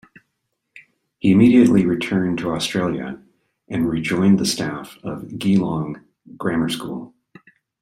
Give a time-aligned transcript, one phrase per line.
[1.19, 3.21] He immediately returned to Australia
[3.67, 6.01] and rejoined the staff of Geelong
[6.37, 7.13] Grammar School.